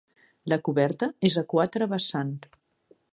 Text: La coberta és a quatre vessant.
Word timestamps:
La 0.53 0.57
coberta 0.69 1.09
és 1.29 1.37
a 1.41 1.45
quatre 1.53 1.89
vessant. 1.95 2.33